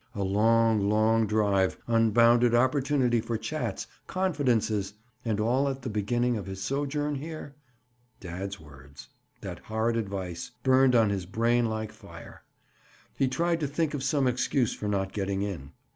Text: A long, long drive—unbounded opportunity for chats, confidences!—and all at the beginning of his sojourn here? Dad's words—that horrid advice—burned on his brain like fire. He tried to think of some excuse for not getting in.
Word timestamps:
A 0.15 0.23
long, 0.23 0.89
long 0.89 1.27
drive—unbounded 1.27 2.55
opportunity 2.55 3.21
for 3.21 3.37
chats, 3.37 3.85
confidences!—and 4.07 5.39
all 5.39 5.69
at 5.69 5.83
the 5.83 5.91
beginning 5.91 6.37
of 6.37 6.47
his 6.47 6.59
sojourn 6.59 7.13
here? 7.13 7.53
Dad's 8.19 8.59
words—that 8.59 9.59
horrid 9.59 9.97
advice—burned 9.97 10.95
on 10.95 11.11
his 11.11 11.27
brain 11.27 11.65
like 11.67 11.91
fire. 11.91 12.41
He 13.15 13.27
tried 13.27 13.59
to 13.59 13.67
think 13.67 13.93
of 13.93 14.01
some 14.01 14.27
excuse 14.27 14.73
for 14.73 14.87
not 14.87 15.13
getting 15.13 15.43
in. 15.43 15.71